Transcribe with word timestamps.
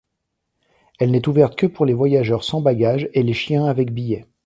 Elle 0.97 1.11
n'est 1.11 1.27
ouverte 1.29 1.55
que 1.55 1.67
pour 1.67 1.85
les 1.85 1.93
voyageurs 1.93 2.43
sans 2.43 2.59
bagages 2.59 3.07
et 3.13 3.21
les 3.21 3.33
chiens 3.35 3.65
avec 3.65 3.93
billets. 3.93 4.25